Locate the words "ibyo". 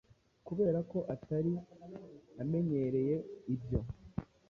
3.53-3.79